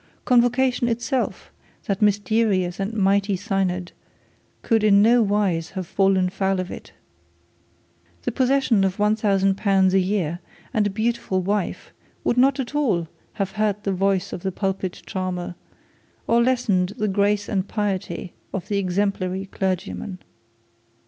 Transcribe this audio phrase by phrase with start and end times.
[0.25, 1.51] Convocation itself,
[1.85, 3.91] that mysterious and mighty synod,
[4.63, 6.91] could in no wise have fallen foul of it.
[8.23, 9.61] The possession of L 1000
[9.93, 10.39] a year
[10.73, 11.93] and a beautiful wife
[12.23, 15.53] would not al all have hurt the voice of the pulpit character,
[16.25, 20.17] or lessened the grace and piety of the exemplary clergyman.